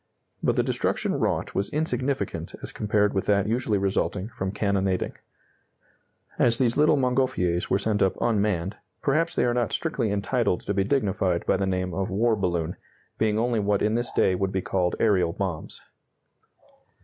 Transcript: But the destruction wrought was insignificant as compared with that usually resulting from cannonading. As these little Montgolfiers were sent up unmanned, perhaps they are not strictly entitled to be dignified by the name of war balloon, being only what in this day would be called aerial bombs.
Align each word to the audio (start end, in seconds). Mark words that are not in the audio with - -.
But 0.41 0.55
the 0.55 0.63
destruction 0.63 1.13
wrought 1.13 1.53
was 1.53 1.69
insignificant 1.69 2.55
as 2.63 2.71
compared 2.71 3.13
with 3.13 3.27
that 3.27 3.45
usually 3.47 3.77
resulting 3.77 4.29
from 4.29 4.51
cannonading. 4.51 5.13
As 6.39 6.57
these 6.57 6.75
little 6.75 6.97
Montgolfiers 6.97 7.69
were 7.69 7.77
sent 7.77 8.01
up 8.01 8.19
unmanned, 8.19 8.77
perhaps 9.03 9.35
they 9.35 9.45
are 9.45 9.53
not 9.53 9.71
strictly 9.73 10.11
entitled 10.11 10.61
to 10.61 10.73
be 10.73 10.83
dignified 10.83 11.45
by 11.45 11.55
the 11.55 11.67
name 11.67 11.93
of 11.93 12.09
war 12.09 12.35
balloon, 12.35 12.77
being 13.19 13.37
only 13.37 13.59
what 13.59 13.83
in 13.83 13.93
this 13.93 14.09
day 14.09 14.33
would 14.33 14.51
be 14.51 14.63
called 14.63 14.95
aerial 14.99 15.33
bombs. 15.33 15.81